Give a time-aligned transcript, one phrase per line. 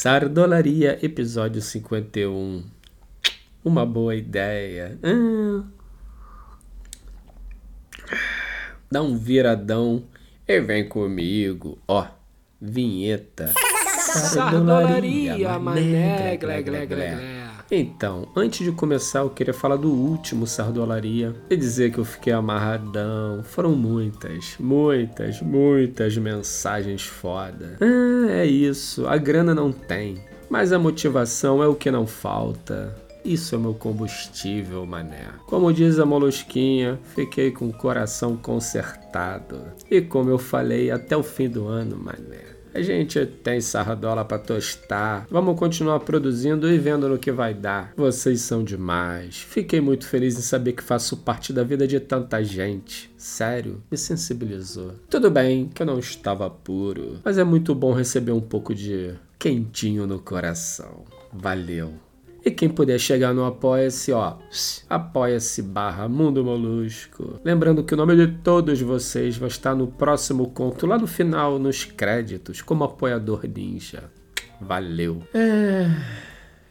[0.00, 2.62] Sardolaria, episódio 51.
[3.64, 4.96] Uma boa ideia.
[5.02, 5.64] Ah.
[8.88, 10.04] Dá um viradão
[10.46, 11.80] e vem comigo.
[11.88, 12.06] Ó,
[12.60, 13.52] vinheta.
[13.96, 17.48] Sardolaria, mané, glé, glé, glé, glé.
[17.70, 22.32] Então, antes de começar, eu queria falar do último Sardolaria e dizer que eu fiquei
[22.32, 23.42] amarradão.
[23.44, 27.76] Foram muitas, muitas, muitas mensagens foda.
[27.80, 30.16] Ah, é isso, a grana não tem,
[30.48, 32.96] mas a motivação é o que não falta.
[33.22, 35.26] Isso é meu combustível, mané.
[35.46, 39.60] Como diz a Molusquinha, fiquei com o coração consertado.
[39.90, 42.57] E como eu falei, até o fim do ano, mané.
[42.74, 45.26] A gente tem sarradola para tostar.
[45.30, 47.92] Vamos continuar produzindo e vendo no que vai dar.
[47.96, 49.38] Vocês são demais.
[49.38, 53.10] Fiquei muito feliz em saber que faço parte da vida de tanta gente.
[53.16, 54.92] Sério, me sensibilizou.
[55.08, 59.14] Tudo bem que eu não estava puro, mas é muito bom receber um pouco de
[59.38, 61.04] quentinho no coração.
[61.32, 62.07] Valeu.
[62.48, 64.38] E quem puder chegar no Apoia-se, ó,
[64.88, 67.38] apoia-se barra Mundo Molusco.
[67.44, 71.58] Lembrando que o nome de todos vocês vai estar no próximo conto, lá no final,
[71.58, 74.04] nos créditos, como apoiador ninja.
[74.58, 75.22] Valeu.
[75.34, 75.88] É...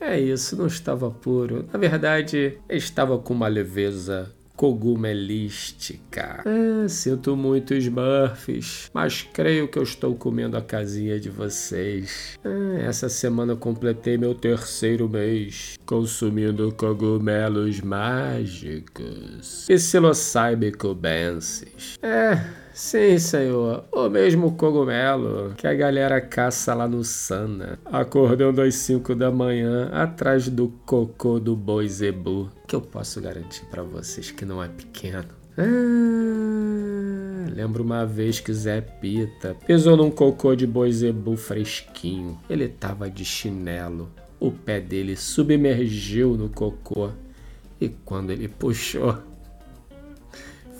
[0.00, 1.68] É isso, não estava puro.
[1.72, 6.42] Na verdade, estava com uma leveza cogumelística.
[6.44, 12.38] É, sinto muito Smurfs, mas creio que eu estou comendo a casinha de vocês.
[12.44, 19.66] É, essa semana completei meu terceiro mês consumindo cogumelos mágicos.
[19.66, 21.98] Psilocybin cubensis.
[22.02, 22.63] É...
[22.74, 23.84] Sim, senhor.
[23.92, 29.88] O mesmo cogumelo que a galera caça lá no Sana, acordando às 5 da manhã
[29.92, 34.66] atrás do cocô do boi zebu, que eu posso garantir para vocês que não é
[34.66, 35.28] pequeno.
[35.56, 35.62] Ah,
[37.54, 42.40] lembro uma vez que Zé Pita pisou num cocô de boi zebu fresquinho.
[42.50, 44.10] Ele tava de chinelo.
[44.40, 47.10] O pé dele submergiu no cocô.
[47.80, 49.16] E quando ele puxou,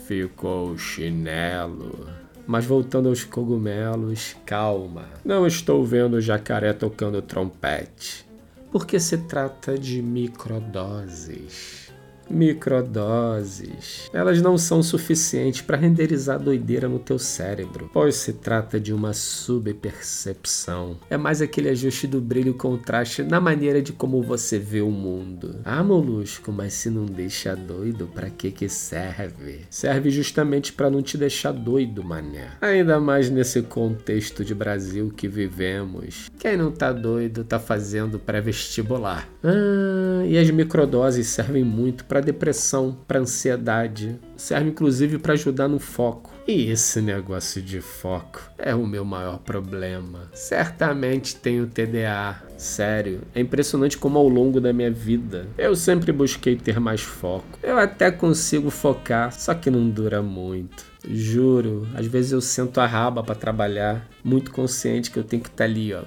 [0.06, 2.08] Ficou chinelo.
[2.46, 5.08] Mas voltando aos cogumelos, calma.
[5.24, 8.26] Não estou vendo o jacaré tocando trompete.
[8.70, 11.84] Porque se trata de microdoses
[12.30, 14.10] microdoses.
[14.12, 19.12] Elas não são suficientes para renderizar doideira no teu cérebro, pois se trata de uma
[19.12, 20.98] subpercepção.
[21.08, 24.90] É mais aquele ajuste do brilho e contraste na maneira de como você vê o
[24.90, 25.60] mundo.
[25.64, 29.60] Ah, molusco, mas se não deixa doido, para que que serve?
[29.70, 32.52] Serve justamente para não te deixar doido, mané.
[32.60, 36.30] Ainda mais nesse contexto de Brasil que vivemos.
[36.38, 39.28] Quem não tá doido tá fazendo pré-vestibular.
[39.42, 45.78] Ah, e as microdoses servem muito para depressão, para ansiedade, serve inclusive para ajudar no
[45.78, 46.32] foco.
[46.46, 50.30] E esse negócio de foco é o meu maior problema.
[50.34, 52.42] Certamente tenho TDA.
[52.58, 57.58] Sério, é impressionante como ao longo da minha vida eu sempre busquei ter mais foco.
[57.62, 60.84] Eu até consigo focar, só que não dura muito.
[61.06, 65.48] Juro, às vezes eu sento a raba para trabalhar, muito consciente que eu tenho que
[65.48, 66.02] estar tá ali, ó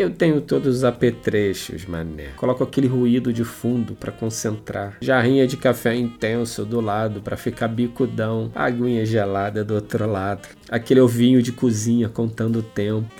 [0.00, 2.28] eu tenho todos os apetrechos, mané.
[2.36, 4.96] Coloco aquele ruído de fundo para concentrar.
[5.00, 8.52] Jarrinha de café intenso do lado para ficar bicudão.
[8.54, 10.46] Aguinha gelada do outro lado.
[10.70, 13.10] Aquele ovinho de cozinha contando o tempo.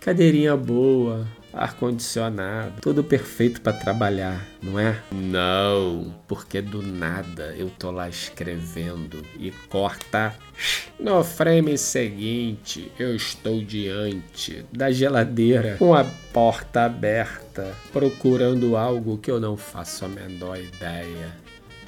[0.00, 1.26] Cadeirinha boa,
[1.56, 5.00] ar-condicionado, tudo perfeito para trabalhar, não é?
[5.12, 10.34] Não, porque do nada eu tô lá escrevendo e corta.
[10.98, 19.30] No frame seguinte, eu estou diante da geladeira com a porta aberta, procurando algo que
[19.30, 21.36] eu não faço a menor ideia.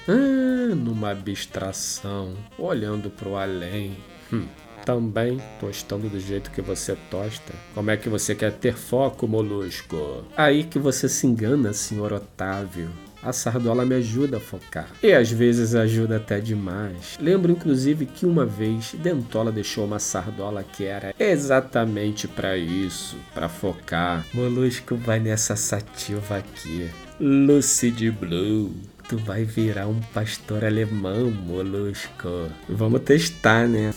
[0.09, 3.97] Ah, numa abstração, olhando pro além.
[4.33, 4.47] Hum
[4.87, 7.53] também tostando do jeito que você tosta.
[7.75, 10.25] Como é que você quer ter foco, molusco?
[10.37, 12.89] Aí que você se engana, senhor Otávio.
[13.21, 14.89] A sardola me ajuda a focar.
[15.03, 17.19] E às vezes ajuda até demais.
[17.21, 23.49] Lembro inclusive que uma vez Dentola deixou uma sardola que era exatamente para isso, para
[23.49, 24.25] focar.
[24.33, 26.89] Molusco vai nessa sativa aqui.
[27.19, 28.73] Lucid Blue.
[29.09, 32.49] Tu vai virar um pastor alemão, molusco.
[32.69, 33.93] Vamos testar, né?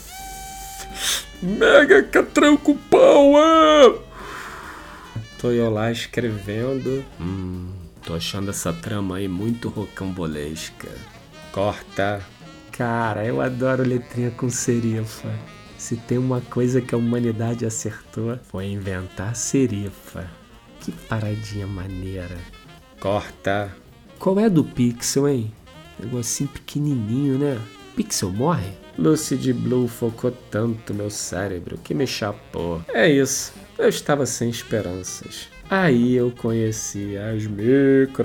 [1.42, 3.98] Mega Catranco Power!
[5.38, 7.02] Tô eu lá escrevendo.
[7.18, 7.72] Hum,
[8.04, 10.88] tô achando essa trama aí muito rocambolesca.
[11.50, 12.20] Corta.
[12.70, 15.30] Cara, eu adoro letrinha com serifa.
[15.78, 20.30] Se tem uma coisa que a humanidade acertou, foi inventar serifa.
[20.80, 22.36] Que paradinha maneira.
[23.00, 23.74] Corta.
[24.18, 25.54] Qual é do Pixel, hein?
[25.98, 27.58] Negocinho pequenininho, né?
[27.96, 28.72] Pixel morre?
[29.00, 32.82] Lucid Blue focou tanto meu cérebro que me chapou.
[32.92, 33.54] É isso.
[33.78, 35.48] Eu estava sem esperanças.
[35.70, 38.20] Aí eu conheci as microdoses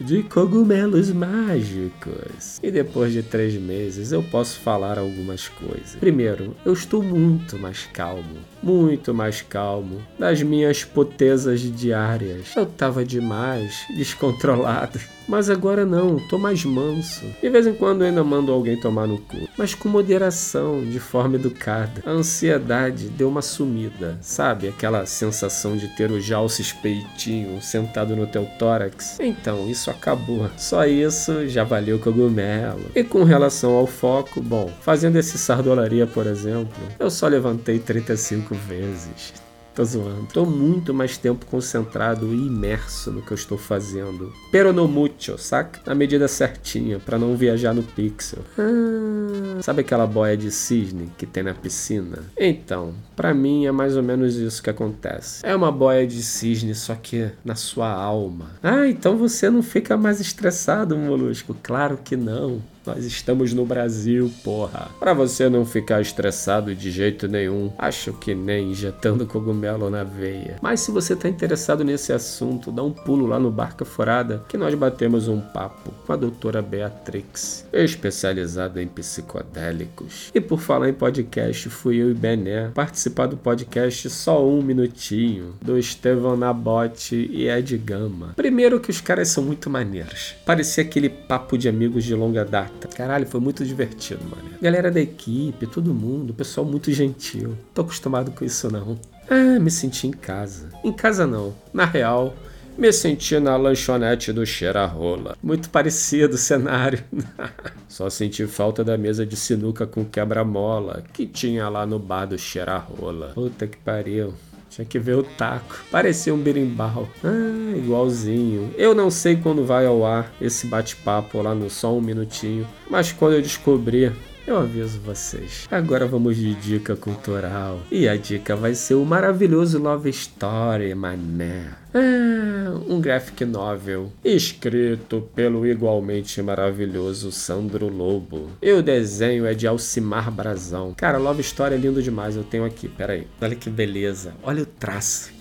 [0.00, 2.60] de cogumelos mágicos.
[2.62, 5.96] E depois de três meses eu posso falar algumas coisas.
[5.98, 8.36] Primeiro, eu estou muito mais calmo.
[8.66, 12.48] Muito mais calmo das minhas potezas diárias.
[12.56, 14.98] Eu tava demais descontrolado.
[15.28, 17.24] Mas agora não, tô mais manso.
[17.42, 19.48] De vez em quando ainda mando alguém tomar no cu.
[19.58, 22.00] Mas com moderação, de forma educada.
[22.06, 24.68] A ansiedade deu uma sumida, sabe?
[24.68, 29.18] Aquela sensação de ter o jalces peitinho sentado no teu tórax.
[29.20, 30.48] Então, isso acabou.
[30.56, 32.84] Só isso já valeu cogumelo.
[32.94, 38.54] E com relação ao foco, bom, fazendo esse sardolaria, por exemplo, eu só levantei 35
[38.56, 39.32] vezes.
[39.76, 40.26] Tô zoando.
[40.32, 44.32] Tô muito mais tempo concentrado e imerso no que eu estou fazendo.
[44.50, 45.80] Pero no mucho, saca?
[45.84, 48.42] Na medida certinha, para não viajar no pixel.
[48.58, 52.20] Ah, sabe aquela boia de cisne que tem na piscina?
[52.38, 55.44] Então, para mim é mais ou menos isso que acontece.
[55.44, 58.52] É uma boia de cisne, só que na sua alma.
[58.62, 61.54] Ah, então você não fica mais estressado, molusco?
[61.62, 62.62] Claro que não.
[62.86, 64.88] Nós estamos no Brasil, porra.
[65.00, 70.58] Para você não ficar estressado de jeito nenhum, acho que nem injetando cogumelo na veia.
[70.62, 74.56] Mas se você tá interessado nesse assunto, dá um pulo lá no Barca Furada que
[74.56, 80.30] nós batemos um papo com a doutora Beatrix, especializada em psicodélicos.
[80.32, 85.54] E por falar em podcast, fui eu e Bené participar do podcast Só Um Minutinho,
[85.60, 88.34] do Estevão Nabote e Ed Gama.
[88.36, 90.36] Primeiro que os caras são muito maneiros.
[90.44, 94.50] Parecia aquele papo de amigos de longa data Caralho, foi muito divertido, mano.
[94.60, 97.56] Galera da equipe, todo mundo, pessoal muito gentil.
[97.74, 98.98] Tô acostumado com isso não.
[99.28, 100.68] Ah, me senti em casa.
[100.84, 101.54] Em casa não.
[101.72, 102.34] Na real,
[102.78, 105.36] me senti na lanchonete do Cheira-Rola.
[105.42, 107.02] Muito parecido o cenário.
[107.88, 112.38] Só senti falta da mesa de sinuca com quebra-mola que tinha lá no bar do
[112.38, 113.32] Cheira-Rola.
[113.34, 114.34] Puta que pariu.
[114.68, 115.84] Tinha que ver o taco.
[115.90, 117.08] Parecia um berimbau.
[117.24, 118.70] Ah, igualzinho.
[118.76, 123.12] Eu não sei quando vai ao ar esse bate-papo lá no Só Um Minutinho, mas
[123.12, 124.12] quando eu descobrir,
[124.46, 125.66] eu aviso vocês.
[125.70, 127.80] Agora vamos de dica cultural.
[127.90, 131.72] E a dica vai ser o maravilhoso Love Story, mané.
[131.92, 132.35] Ah,
[132.70, 138.50] um graphic novel escrito pelo igualmente maravilhoso Sandro Lobo.
[138.60, 140.94] E o desenho é de Alcimar Brazão.
[140.94, 142.36] Cara, Love Story é lindo demais.
[142.36, 143.26] Eu tenho aqui, peraí.
[143.40, 144.34] Olha que beleza.
[144.42, 145.32] Olha o traço.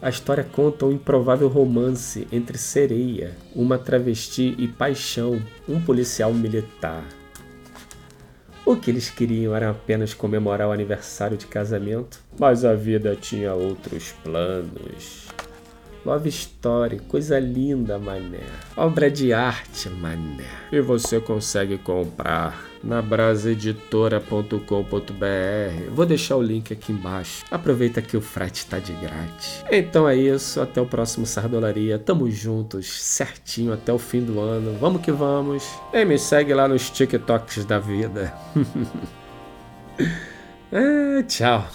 [0.00, 7.02] A história conta um improvável romance entre sereia, uma travesti e paixão, um policial militar.
[8.66, 13.54] O que eles queriam era apenas comemorar o aniversário de casamento, mas a vida tinha
[13.54, 15.28] outros planos.
[16.06, 18.38] Love Story, coisa linda, mané.
[18.76, 20.44] Obra de arte, mané.
[20.70, 25.90] E você consegue comprar na brasaeditora.com.br.
[25.90, 27.44] Vou deixar o link aqui embaixo.
[27.50, 29.64] Aproveita que o frete está de grátis.
[29.68, 31.98] Então é isso, até o próximo Sardolaria.
[31.98, 34.78] Tamo juntos, certinho até o fim do ano.
[34.78, 35.68] Vamos que vamos.
[35.92, 38.32] E me segue lá nos TikToks da vida.
[40.72, 41.66] ah, tchau.